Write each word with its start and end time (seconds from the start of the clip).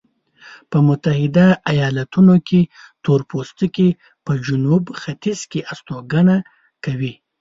په 0.71 0.77
متحده 0.87 1.47
ایلاتونو 1.71 2.35
کې 2.47 2.61
تورپوستکي 3.03 3.89
په 4.25 4.31
جنوب 4.45 4.83
ختیځ 5.01 5.39
کې 5.51 5.59
استوګنه 5.71 6.37
کوي. 6.85 7.13